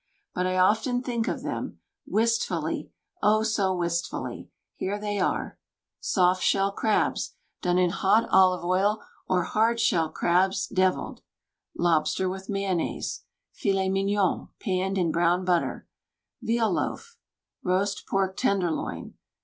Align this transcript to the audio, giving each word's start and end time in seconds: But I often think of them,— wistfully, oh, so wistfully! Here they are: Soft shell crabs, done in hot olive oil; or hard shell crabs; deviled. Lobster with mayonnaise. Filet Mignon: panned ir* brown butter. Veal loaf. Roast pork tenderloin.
But 0.33 0.47
I 0.47 0.57
often 0.57 1.03
think 1.03 1.27
of 1.27 1.43
them,— 1.43 1.79
wistfully, 2.07 2.89
oh, 3.21 3.43
so 3.43 3.71
wistfully! 3.75 4.49
Here 4.73 4.97
they 4.99 5.19
are: 5.19 5.59
Soft 5.99 6.41
shell 6.41 6.71
crabs, 6.71 7.35
done 7.61 7.77
in 7.77 7.91
hot 7.91 8.27
olive 8.31 8.65
oil; 8.65 9.03
or 9.27 9.43
hard 9.43 9.79
shell 9.79 10.09
crabs; 10.09 10.65
deviled. 10.65 11.21
Lobster 11.77 12.27
with 12.27 12.49
mayonnaise. 12.49 13.25
Filet 13.51 13.89
Mignon: 13.89 14.47
panned 14.59 14.97
ir* 14.97 15.11
brown 15.11 15.45
butter. 15.45 15.87
Veal 16.41 16.71
loaf. 16.71 17.19
Roast 17.61 18.07
pork 18.07 18.35
tenderloin. 18.35 19.13